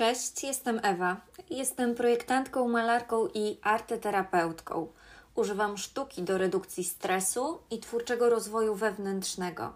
[0.00, 1.16] Cześć, jestem Ewa.
[1.50, 4.92] Jestem projektantką, malarką i arteterapeutką.
[5.34, 9.72] Używam sztuki do redukcji stresu i twórczego rozwoju wewnętrznego.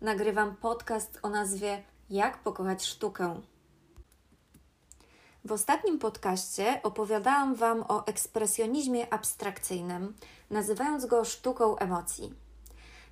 [0.00, 3.40] Nagrywam podcast o nazwie Jak pokochać sztukę.
[5.44, 10.16] W ostatnim podcaście opowiadałam Wam o ekspresjonizmie abstrakcyjnym,
[10.50, 12.34] nazywając go sztuką emocji.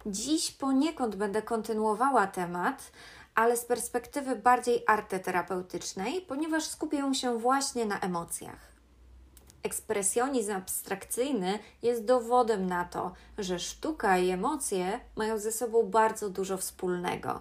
[0.06, 2.92] Dziś poniekąd będę kontynuowała temat,
[3.34, 8.74] ale z perspektywy bardziej arteterapeutycznej, ponieważ skupię się właśnie na emocjach.
[9.62, 16.56] Ekspresjonizm abstrakcyjny jest dowodem na to, że sztuka i emocje mają ze sobą bardzo dużo
[16.56, 17.40] wspólnego.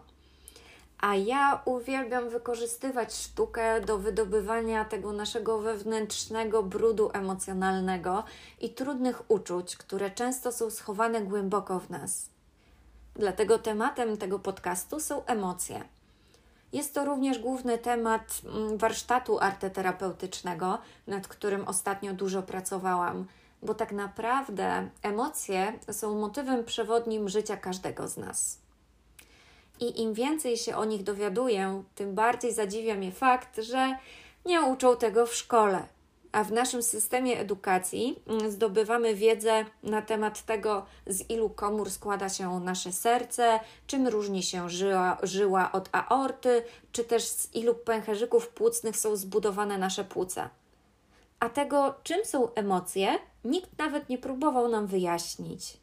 [1.00, 8.24] A ja uwielbiam wykorzystywać sztukę do wydobywania tego naszego wewnętrznego brudu emocjonalnego
[8.62, 12.33] i trudnych uczuć, które często są schowane głęboko w nas.
[13.16, 15.84] Dlatego tematem tego podcastu są emocje.
[16.74, 23.26] Jest to również główny temat mm, warsztatu arteterapeutycznego, nad którym ostatnio dużo pracowałam,
[23.62, 28.60] bo tak naprawdę emocje są motywem przewodnim życia każdego z nas.
[29.80, 33.98] I im więcej się o nich dowiaduję, tym bardziej zadziwia mnie fakt, że
[34.46, 35.88] nie uczą tego w szkole
[36.34, 42.30] a w naszym systemie edukacji mm, zdobywamy wiedzę na temat tego, z ilu komór składa
[42.30, 48.48] się nasze serce, czym różni się żyła, żyła od aorty, czy też z ilu pęcherzyków
[48.48, 50.50] płucnych są zbudowane nasze płuca.
[51.40, 55.78] A tego, czym są emocje, nikt nawet nie próbował nam wyjaśnić.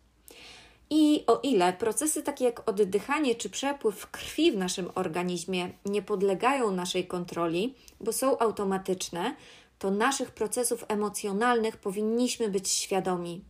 [0.93, 6.71] I o ile procesy takie jak oddychanie czy przepływ krwi w naszym organizmie nie podlegają
[6.71, 9.35] naszej kontroli, bo są automatyczne,
[9.81, 13.45] to naszych procesów emocjonalnych powinniśmy być świadomi.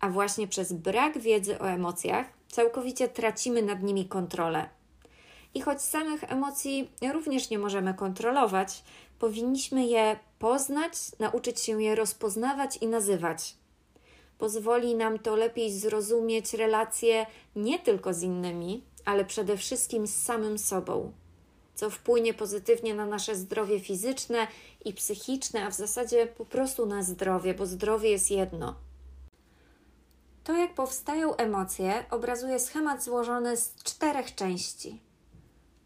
[0.00, 4.68] A właśnie przez brak wiedzy o emocjach całkowicie tracimy nad nimi kontrolę.
[5.54, 8.84] I choć samych emocji również nie możemy kontrolować,
[9.18, 13.54] powinniśmy je poznać, nauczyć się je rozpoznawać i nazywać.
[14.38, 20.58] Pozwoli nam to lepiej zrozumieć relacje nie tylko z innymi, ale przede wszystkim z samym
[20.58, 21.12] sobą
[21.80, 24.46] co wpłynie pozytywnie na nasze zdrowie fizyczne
[24.84, 28.74] i psychiczne, a w zasadzie po prostu na zdrowie, bo zdrowie jest jedno.
[30.44, 35.00] To, jak powstają emocje, obrazuje schemat złożony z czterech części: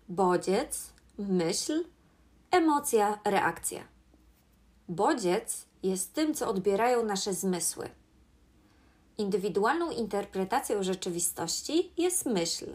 [0.08, 1.84] bodziec, myśl,
[2.50, 3.84] emocja, reakcja.
[4.88, 7.88] Bodziec jest tym, co odbierają nasze zmysły.
[9.18, 12.66] Indywidualną interpretacją rzeczywistości jest myśl.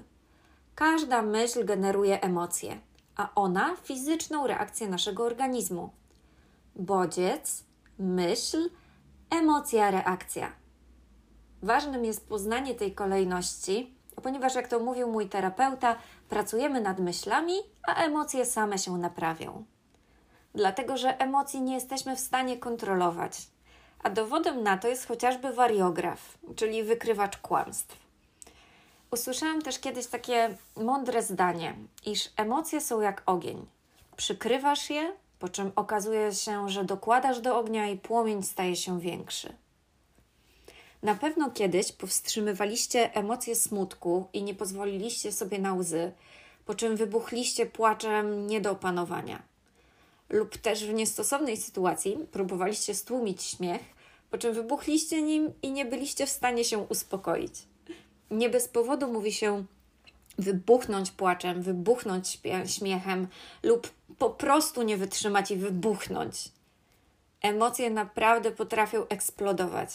[0.75, 2.88] Każda myśl generuje emocje
[3.19, 5.89] a ona fizyczną reakcję naszego organizmu.
[6.75, 7.63] Bodziec,
[7.97, 8.69] myśl,
[9.29, 10.51] emocja, reakcja.
[11.61, 15.95] Ważnym jest poznanie tej kolejności, ponieważ, jak to mówił mój terapeuta,
[16.29, 17.53] pracujemy nad myślami,
[17.87, 19.65] a emocje same się naprawią.
[20.55, 23.47] Dlatego, że emocji nie jesteśmy w stanie kontrolować.
[24.03, 28.08] A dowodem na to jest chociażby wariograf, czyli wykrywacz kłamstw.
[29.11, 31.75] Usłyszałam też kiedyś takie mądre zdanie,
[32.05, 33.65] iż emocje są jak ogień.
[34.17, 39.53] Przykrywasz je, po czym okazuje się, że dokładasz do ognia i płomień staje się większy.
[41.03, 46.11] Na pewno kiedyś powstrzymywaliście emocje smutku i nie pozwoliliście sobie na łzy,
[46.65, 49.41] po czym wybuchliście płaczem nie do opanowania.
[50.29, 53.81] Lub też w niestosownej sytuacji próbowaliście stłumić śmiech,
[54.31, 57.68] po czym wybuchliście nim i nie byliście w stanie się uspokoić
[58.31, 59.65] nie bez powodu mówi się
[60.37, 63.27] wybuchnąć płaczem, wybuchnąć śmiechem
[63.63, 66.51] lub po prostu nie wytrzymać i wybuchnąć.
[67.41, 69.89] Emocje naprawdę potrafią eksplodować,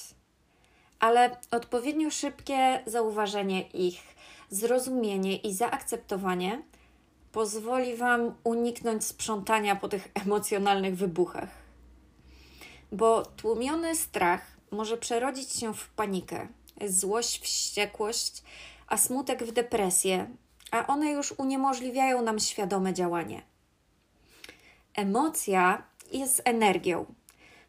[1.00, 4.02] ale odpowiednio szybkie zauważenie ich,
[4.50, 6.62] zrozumienie i zaakceptowanie
[7.32, 11.48] pozwoli Wam uniknąć sprzątania po tych emocjonalnych wybuchach.
[12.92, 16.48] Bo tłumiony strach może przerodzić się w panikę,
[16.86, 18.42] złość, wściekłość,
[18.86, 20.26] a smutek w depresję,
[20.70, 23.42] a one już uniemożliwiają nam świadome działanie.
[24.94, 25.82] Emocja
[26.12, 27.06] jest energią.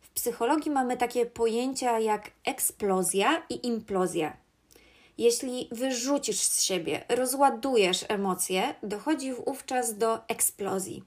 [0.02, 4.38] W psychologii mamy takie pojęcia jak eksplozja i implozja.
[5.18, 11.04] Jeśli wyrzucisz z siebie, rozładujesz emocje, dochodzi wówczas do eksplozji.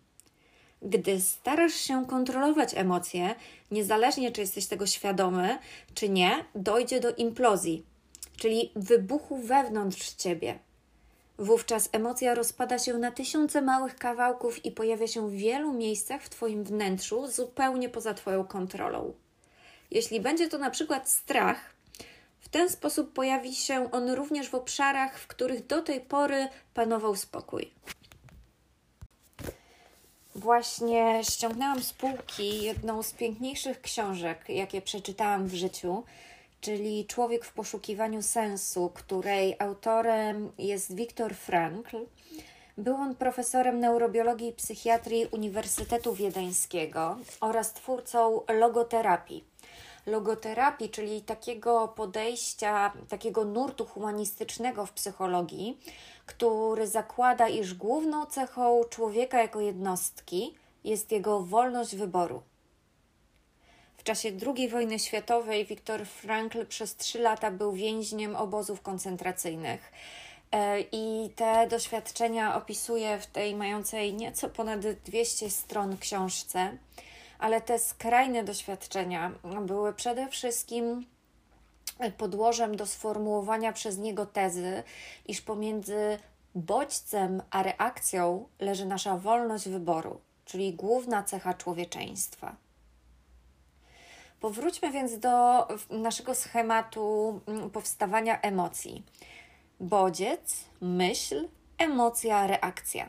[0.83, 3.35] Gdy starasz się kontrolować emocje,
[3.71, 5.59] niezależnie czy jesteś tego świadomy,
[5.95, 7.85] czy nie, dojdzie do implozji,
[8.37, 10.59] czyli wybuchu wewnątrz ciebie.
[11.39, 16.29] Wówczas emocja rozpada się na tysiące małych kawałków i pojawia się w wielu miejscach w
[16.29, 19.15] Twoim wnętrzu, zupełnie poza Twoją kontrolą.
[19.91, 21.75] Jeśli będzie to na przykład strach,
[22.41, 27.17] w ten sposób pojawi się on również w obszarach, w których do tej pory panował
[27.17, 27.71] spokój.
[30.49, 36.05] Właśnie ściągnęłam z półki jedną z piękniejszych książek, jakie przeczytałam w życiu,
[36.61, 41.97] czyli Człowiek w poszukiwaniu sensu, której autorem jest Viktor Frankl.
[42.79, 49.45] Był on profesorem neurobiologii i psychiatrii Uniwersytetu Wiedeńskiego oraz twórcą logoterapii.
[50.09, 55.79] Logoterapii, czyli takiego podejścia, takiego nurtu humanistycznego w psychologii,
[56.27, 62.43] który zakłada, iż główną cechą człowieka jako jednostki jest jego wolność wyboru.
[63.97, 69.93] W czasie II wojny światowej Viktor Frankl przez trzy lata był więźniem obozów koncentracyjnych.
[70.53, 76.79] E, I te doświadczenia opisuje w tej mającej nieco ponad 200 stron książce,
[77.39, 79.33] ale te skrajne doświadczenia
[79.67, 81.07] były przede wszystkim
[82.19, 84.83] podłożem do sformułowania przez niego tezy,
[85.27, 86.19] iż pomiędzy
[86.55, 92.57] bodźcem a reakcją leży nasza wolność wyboru, czyli główna cecha człowieczeństwa.
[94.41, 99.03] Powróćmy więc do naszego schematu mm, powstawania emocji.
[99.81, 101.49] Bodziec, myśl,
[101.79, 103.09] emocja, reakcja.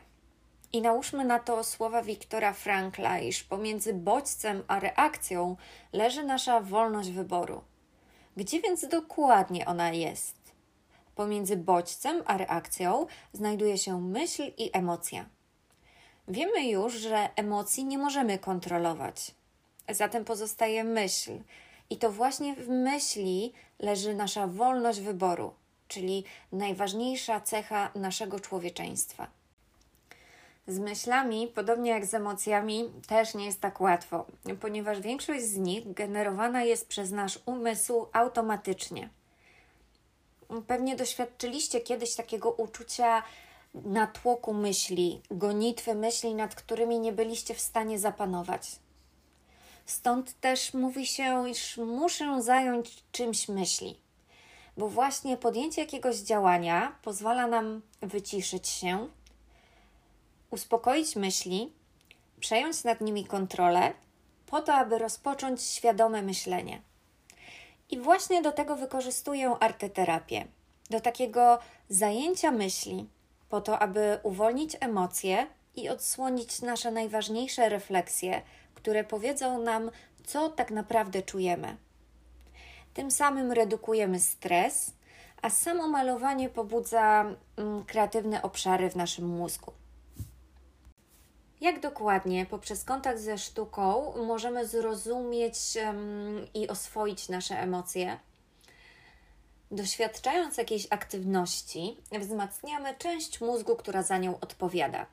[0.72, 5.56] I nałóżmy na to słowa Wiktora Frankla, iż pomiędzy bodźcem a reakcją
[5.92, 7.62] leży nasza wolność wyboru.
[8.36, 10.36] Gdzie więc dokładnie ona jest?
[11.14, 15.26] Pomiędzy bodźcem a reakcją znajduje się myśl i emocja.
[16.28, 19.34] Wiemy już, że emocji nie możemy kontrolować.
[19.88, 21.32] Zatem pozostaje myśl,
[21.90, 25.54] i to właśnie w myśli leży nasza wolność wyboru,
[25.88, 29.39] czyli najważniejsza cecha naszego człowieczeństwa.
[30.70, 34.26] Z myślami, podobnie jak z emocjami, też nie jest tak łatwo,
[34.60, 39.08] ponieważ większość z nich generowana jest przez nasz umysł automatycznie.
[40.66, 43.22] Pewnie doświadczyliście kiedyś takiego uczucia
[43.74, 48.70] natłoku myśli, gonitwy myśli, nad którymi nie byliście w stanie zapanować.
[49.86, 54.00] Stąd też mówi się, iż muszę zająć czymś myśli,
[54.76, 59.08] bo właśnie podjęcie jakiegoś działania pozwala nam wyciszyć się,
[60.50, 61.72] uspokoić myśli,
[62.40, 63.92] przejąć nad nimi kontrolę,
[64.46, 66.82] po to, aby rozpocząć świadome myślenie.
[67.90, 70.46] I właśnie do tego wykorzystuję arteterapię,
[70.90, 71.58] do takiego
[71.88, 73.08] zajęcia myśli,
[73.48, 78.42] po to, aby uwolnić emocje i odsłonić nasze najważniejsze refleksje,
[78.74, 79.90] które powiedzą nam,
[80.26, 81.76] co tak naprawdę czujemy.
[82.94, 84.92] Tym samym redukujemy stres,
[85.42, 87.24] a samo malowanie pobudza
[87.56, 89.72] mm, kreatywne obszary w naszym mózgu.
[91.60, 98.18] Jak dokładnie poprzez kontakt ze sztuką możemy zrozumieć um, i oswoić nasze emocje?
[99.70, 105.06] Doświadczając jakiejś aktywności, wzmacniamy część mózgu, która za nią odpowiada.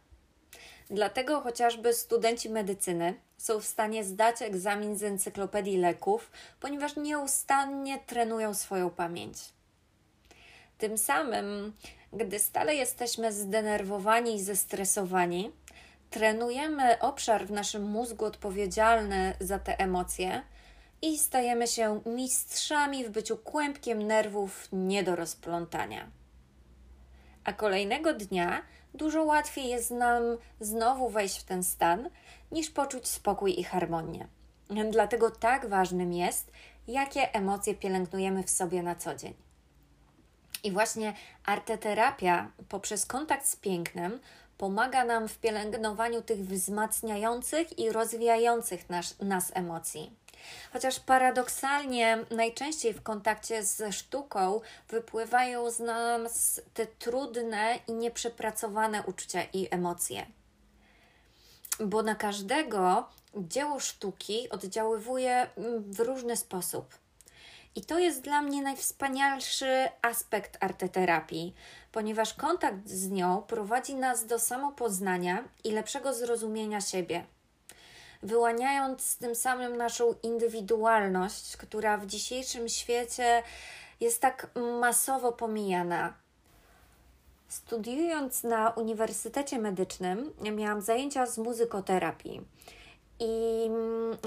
[0.90, 8.54] Dlatego chociażby studenci medycyny są w stanie zdać egzamin z encyklopedii leków, ponieważ nieustannie trenują
[8.54, 9.38] swoją pamięć.
[10.78, 11.74] Tym samym,
[12.14, 15.52] gdy stale jesteśmy zdenerwowani i zestresowani,
[16.10, 20.42] trenujemy obszar w naszym mózgu odpowiedzialny za te emocje
[21.02, 26.08] i stajemy się mistrzami w byciu kłębkiem nerwów nie do rozplątania.
[27.44, 28.62] A kolejnego dnia
[28.94, 30.24] dużo łatwiej jest nam
[30.60, 32.10] znowu wejść w ten stan,
[32.52, 34.28] niż poczuć spokój i harmonię.
[34.92, 36.52] Dlatego tak ważnym jest,
[36.88, 39.34] jakie emocje pielęgnujemy w sobie na co dzień.
[40.64, 41.14] I właśnie
[41.46, 44.20] arteterapia poprzez kontakt z pięknem
[44.58, 50.12] pomaga nam w pielęgnowaniu tych wzmacniających i rozwijających nas, nas emocji.
[50.74, 59.44] Chociaż paradoksalnie najczęściej w kontakcie ze sztuką wypływają z nas te trudne i nieprzepracowane uczucia
[59.54, 60.26] i emocje.
[61.80, 65.48] Bo na każdego dzieło sztuki oddziaływuje
[65.78, 66.96] w różny sposób.
[67.78, 71.54] I to jest dla mnie najwspanialszy aspekt arteterapii,
[71.92, 77.24] ponieważ kontakt z nią prowadzi nas do samopoznania i lepszego zrozumienia siebie
[78.24, 83.44] wyłaniając tym samym naszą indywidualność, która w dzisiejszym świecie
[84.00, 84.48] jest tak
[84.80, 86.14] masowo pomijana.
[87.48, 92.42] Studiując na Uniwersytecie Medycznym, miałam zajęcia z muzykoterapii.
[93.20, 93.70] I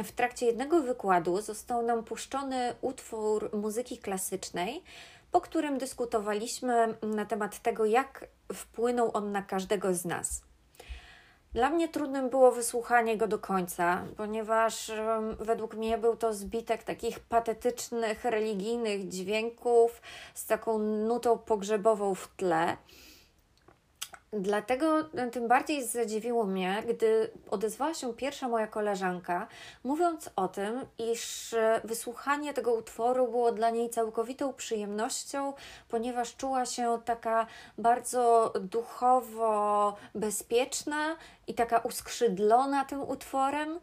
[0.05, 4.83] w trakcie jednego wykładu został nam puszczony utwór muzyki klasycznej,
[5.31, 10.43] po którym dyskutowaliśmy na temat tego, jak wpłynął on na każdego z nas.
[11.53, 14.93] Dla mnie trudnym było wysłuchanie go do końca, ponieważ
[15.39, 20.03] według mnie był to zbitek takich patetycznych, religijnych dźwięków
[20.35, 22.77] z taką nutą pogrzebową w tle.
[24.33, 29.47] Dlatego tym bardziej zadziwiło mnie, gdy odezwała się pierwsza moja koleżanka,
[29.85, 35.53] mówiąc o tym, iż wysłuchanie tego utworu było dla niej całkowitą przyjemnością,
[35.89, 37.47] ponieważ czuła się taka
[37.79, 43.81] bardzo duchowo bezpieczna i taka uskrzydlona tym utworem.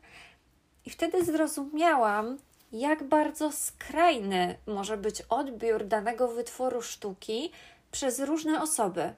[0.85, 2.37] I wtedy zrozumiałam,
[2.71, 7.51] jak bardzo skrajny może być odbiór danego wytworu sztuki
[7.91, 9.13] przez różne osoby.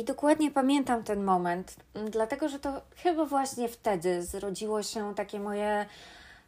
[0.00, 1.76] I dokładnie pamiętam ten moment,
[2.10, 5.86] dlatego że to chyba właśnie wtedy zrodziło się takie moje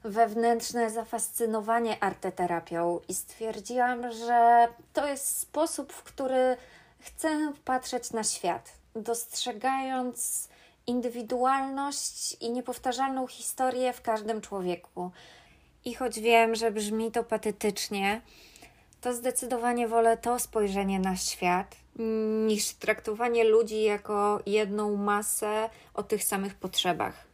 [0.05, 6.57] wewnętrzne zafascynowanie arteterapią i stwierdziłam, że to jest sposób, w który
[7.01, 10.49] chcę patrzeć na świat, dostrzegając
[10.87, 15.11] indywidualność i niepowtarzalną historię w każdym człowieku.
[15.85, 18.21] I choć wiem, że brzmi to patetycznie,
[19.01, 21.82] to zdecydowanie wolę to spojrzenie na świat
[22.47, 27.33] niż traktowanie ludzi jako jedną masę o tych samych potrzebach.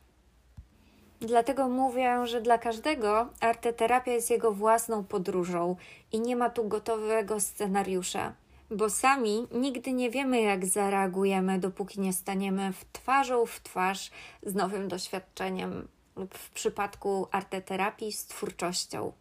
[1.20, 5.76] Dlatego mówię, że dla każdego arteterapia jest jego własną podróżą
[6.12, 8.32] i nie ma tu gotowego scenariusza,
[8.70, 14.10] bo sami nigdy nie wiemy, jak zareagujemy, dopóki nie staniemy w twarzą w twarz
[14.42, 19.12] z nowym doświadczeniem lub w przypadku arteterapii z twórczością.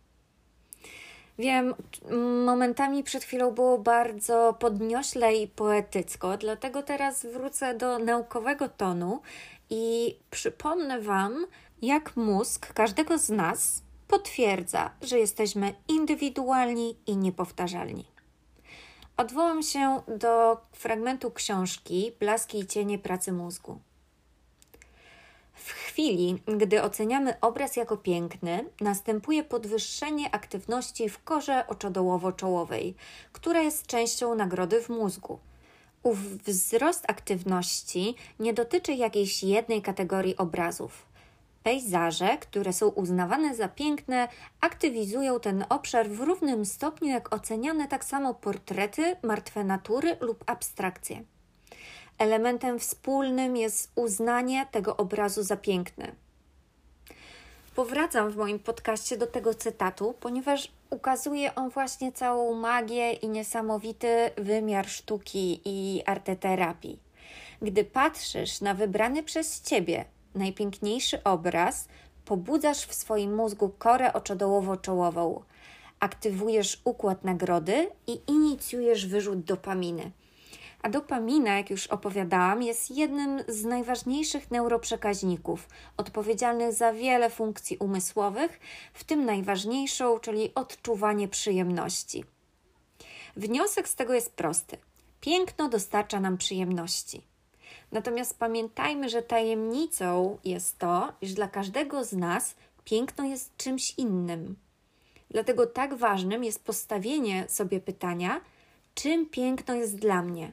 [1.39, 1.73] Wiem,
[2.45, 9.21] momentami przed chwilą było bardzo podniośle i poetycko, dlatego teraz wrócę do naukowego tonu
[9.69, 11.45] i przypomnę Wam,
[11.81, 18.05] jak mózg każdego z nas potwierdza, że jesteśmy indywidualni i niepowtarzalni.
[19.17, 23.79] Odwołam się do fragmentu książki Blaski i cienie pracy mózgu.
[25.57, 32.93] W chwili, gdy oceniamy obraz jako piękny, następuje podwyższenie aktywności w korze oczodołowo-czołowej,
[33.31, 35.39] która jest częścią nagrody w mózgu.
[36.03, 41.05] Ów wzrost aktywności nie dotyczy jakiejś jednej kategorii obrazów.
[41.63, 44.27] Pejzaże, które są uznawane za piękne,
[44.61, 51.23] aktywizują ten obszar w równym stopniu jak oceniane tak samo portrety, martwe natury lub abstrakcje.
[52.17, 56.15] Elementem wspólnym jest uznanie tego obrazu za piękny.
[57.75, 64.31] Powracam w moim podcaście do tego cytatu, ponieważ ukazuje on właśnie całą magię i niesamowity
[64.37, 66.99] wymiar sztuki i arteterapii.
[67.61, 70.05] Gdy patrzysz na wybrany przez ciebie
[70.35, 71.87] najpiękniejszy obraz,
[72.25, 75.41] pobudzasz w swoim mózgu korę oczodołowo-czołową,
[75.99, 80.11] aktywujesz układ nagrody i inicjujesz wyrzut dopaminy.
[80.87, 85.67] A dopamina, jak już opowiadałam, jest jednym z najważniejszych neuroprzekaźników,
[85.97, 88.59] odpowiedzialnych za wiele funkcji umysłowych,
[88.93, 92.23] w tym najważniejszą, czyli odczuwanie przyjemności.
[93.35, 94.77] Wniosek z tego jest prosty:
[95.21, 97.21] piękno dostarcza nam przyjemności.
[97.91, 104.55] Natomiast pamiętajmy, że tajemnicą jest to, iż dla każdego z nas piękno jest czymś innym.
[105.29, 108.41] Dlatego tak ważnym jest postawienie sobie pytania,
[108.93, 110.51] czym piękno jest dla mnie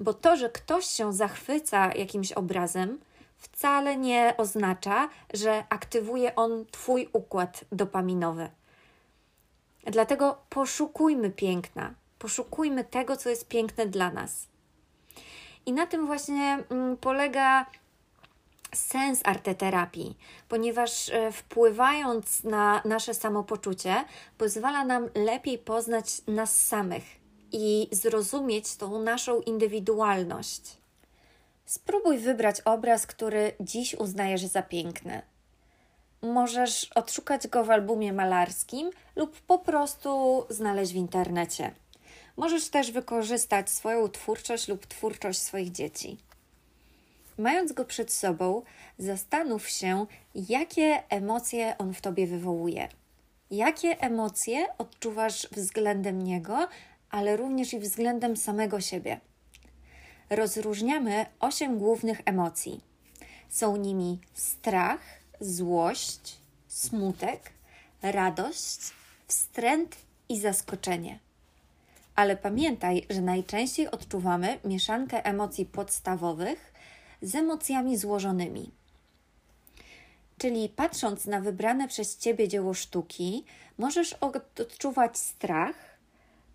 [0.00, 2.98] bo to, że ktoś się zachwyca jakimś obrazem,
[3.36, 8.50] wcale nie oznacza, że aktywuje on Twój układ dopaminowy.
[9.84, 14.46] Dlatego poszukujmy piękna, poszukujmy tego, co jest piękne dla nas.
[15.66, 17.66] I na tym właśnie mm, polega
[18.74, 24.04] sens arteterapii, ponieważ e, wpływając na nasze samopoczucie,
[24.38, 27.19] pozwala nam lepiej poznać nas samych
[27.52, 30.62] i zrozumieć tą naszą indywidualność.
[31.66, 35.22] Spróbuj wybrać obraz, który dziś uznajesz za piękny.
[36.22, 41.74] Możesz odszukać go w albumie malarskim lub po prostu znaleźć w internecie.
[42.36, 46.16] Możesz też wykorzystać swoją twórczość lub twórczość swoich dzieci.
[47.38, 48.62] Mając go przed sobą,
[48.98, 52.88] zastanów się, jakie emocje on w tobie wywołuje.
[53.50, 56.68] Jakie emocje odczuwasz względem niego,
[57.10, 59.20] ale również i względem samego siebie.
[60.30, 62.80] Rozróżniamy osiem głównych emocji.
[63.48, 65.00] Są nimi strach,
[65.40, 66.36] złość,
[66.68, 67.52] smutek,
[68.02, 68.78] radość,
[69.26, 69.96] wstręt
[70.28, 71.18] i zaskoczenie.
[72.14, 76.72] Ale pamiętaj, że najczęściej odczuwamy mieszankę emocji podstawowych
[77.22, 78.70] z emocjami złożonymi.
[80.38, 83.44] Czyli patrząc na wybrane przez Ciebie dzieło sztuki,
[83.78, 85.90] możesz odczuwać strach,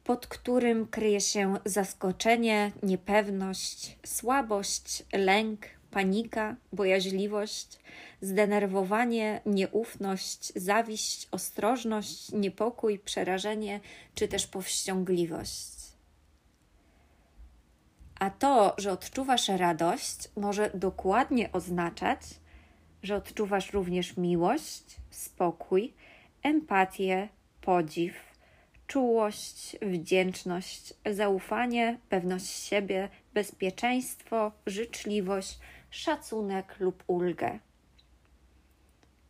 [0.05, 7.79] pod którym kryje się zaskoczenie, niepewność, słabość, lęk, panika, bojaźliwość,
[8.21, 13.79] zdenerwowanie, nieufność, zawiść, ostrożność, niepokój, przerażenie
[14.15, 15.71] czy też powściągliwość.
[18.19, 22.19] A to, że odczuwasz radość, może dokładnie oznaczać,
[23.03, 25.93] że odczuwasz również miłość, spokój,
[26.43, 27.29] empatię,
[27.61, 28.34] podziw,
[28.87, 37.59] czułość, wdzięczność, zaufanie, pewność siebie, bezpieczeństwo, życzliwość, szacunek lub ulgę.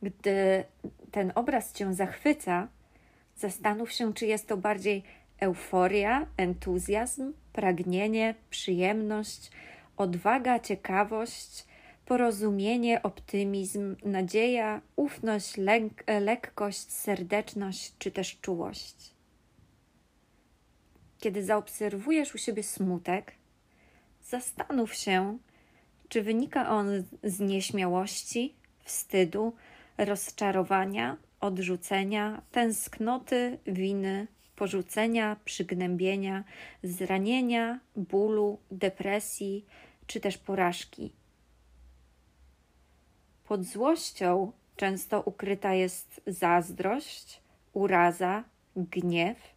[0.01, 0.63] Gdy
[1.11, 2.67] ten obraz cię zachwyca,
[3.35, 5.03] zastanów się, czy jest to bardziej
[5.39, 9.51] euforia, entuzjazm, pragnienie, przyjemność,
[9.97, 11.65] odwaga, ciekawość,
[12.05, 15.53] porozumienie, optymizm, nadzieja, ufność,
[16.21, 19.14] lekkość, serdeczność czy też czułość.
[21.25, 23.31] Kiedy zaobserwujesz u siebie smutek,
[24.23, 25.37] zastanów się,
[26.09, 29.53] czy wynika on z nieśmiałości, wstydu,
[29.97, 36.43] rozczarowania, odrzucenia, tęsknoty, winy, porzucenia, przygnębienia,
[36.83, 39.65] zranienia, bólu, depresji
[40.07, 41.11] czy też porażki.
[43.47, 47.41] Pod złością często ukryta jest zazdrość,
[47.73, 48.43] uraza,
[48.75, 49.54] gniew,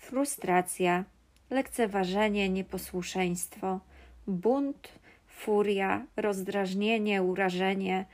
[0.00, 1.04] frustracja,
[1.50, 3.80] lekceważenie, nieposłuszeństwo,
[4.26, 4.88] bunt,
[5.26, 8.06] furia, rozdrażnienie, urażenie,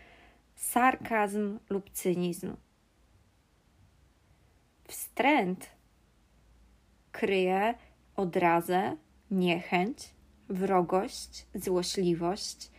[0.57, 2.57] sarkazm lub cynizm.
[4.89, 5.71] Wstręt
[7.13, 7.75] kryje
[8.17, 8.97] odrazę,
[9.31, 10.15] niechęć,
[10.49, 12.71] wrogość, złośliwość,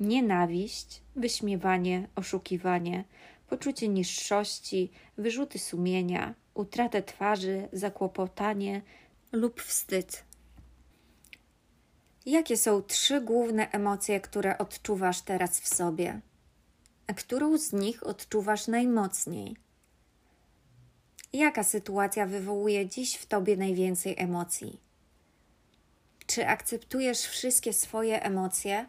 [0.00, 3.04] nienawiść, wyśmiewanie, oszukiwanie,
[3.48, 8.82] poczucie niższości, wyrzuty sumienia, utratę twarzy, zakłopotanie
[9.32, 10.24] lub wstyd.
[12.26, 16.20] Jakie są trzy główne emocje, które odczuwasz teraz w sobie?
[17.06, 19.56] A którą z nich odczuwasz najmocniej?
[21.32, 24.80] Jaka sytuacja wywołuje dziś w tobie najwięcej emocji?
[26.26, 28.86] Czy akceptujesz wszystkie swoje emocje?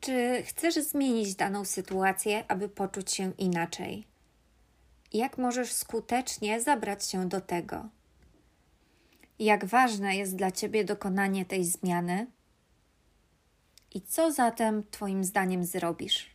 [0.00, 4.06] Czy chcesz zmienić daną sytuację, aby poczuć się inaczej?
[5.12, 7.88] Jak możesz skutecznie zabrać się do tego?
[9.38, 12.26] Jak ważne jest dla Ciebie dokonanie tej zmiany?
[13.94, 16.30] I co zatem Twoim zdaniem zrobisz?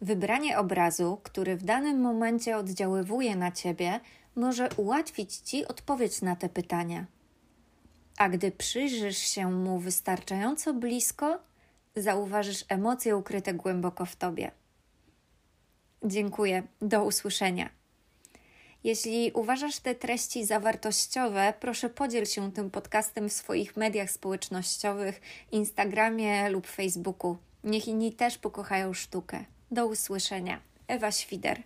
[0.00, 4.00] Wybranie obrazu, który w danym momencie oddziaływuje na Ciebie,
[4.36, 7.06] może ułatwić Ci odpowiedź na te pytania.
[8.18, 11.38] A gdy przyjrzysz się mu wystarczająco blisko,
[11.96, 14.50] zauważysz emocje ukryte głęboko w Tobie.
[16.04, 16.62] Dziękuję.
[16.80, 17.70] Do usłyszenia.
[18.84, 25.20] Jeśli uważasz te treści za wartościowe, proszę podziel się tym podcastem w swoich mediach społecznościowych,
[25.52, 27.36] Instagramie lub Facebooku.
[27.64, 29.44] Niech inni też pokochają sztukę.
[29.70, 30.60] Do usłyszenia.
[30.88, 31.62] Ewa Świder.